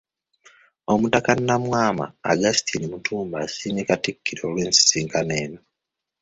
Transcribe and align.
Omutaka 0.93 1.31
Nnamwama 1.37 2.05
Augustine 2.29 2.85
Mutumba 2.93 3.35
asiimye 3.45 3.81
Katikkiro 3.89 4.41
olw'ensisinkano 4.47 5.31
eno 5.43 5.59